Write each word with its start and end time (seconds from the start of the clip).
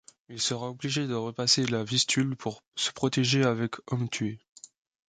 Il 0.29 0.41
sera 0.41 0.67
obligé 0.67 1.05
de 1.05 1.13
repasser 1.13 1.63
la 1.67 1.83
Vistule 1.83 2.35
pour 2.35 2.63
se 2.75 2.91
protéger 2.91 3.43
avec 3.43 3.75
hommes 3.93 4.09
tués. 4.09 4.39